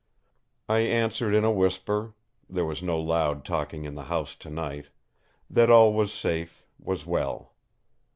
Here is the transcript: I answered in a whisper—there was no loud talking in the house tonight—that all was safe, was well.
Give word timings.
I 0.67 0.79
answered 0.79 1.35
in 1.35 1.43
a 1.45 1.51
whisper—there 1.51 2.65
was 2.65 2.81
no 2.81 2.99
loud 2.99 3.45
talking 3.45 3.85
in 3.85 3.93
the 3.93 4.05
house 4.05 4.35
tonight—that 4.35 5.69
all 5.69 5.93
was 5.93 6.11
safe, 6.11 6.65
was 6.79 7.05
well. 7.05 7.53